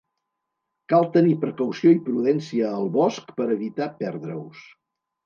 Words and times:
Cal 0.93 1.03
tenir 1.17 1.35
precaució 1.43 1.91
i 1.95 1.99
prudència 2.07 2.71
al 2.79 2.89
bosc 2.97 3.29
per 3.41 3.47
evitar 3.57 3.89
perdre-us. 4.01 4.65